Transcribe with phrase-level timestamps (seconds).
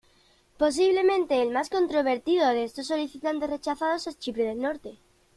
[0.57, 4.97] Posiblemente el más controvertido de estos solicitantes rechazados es Chipre del Norte.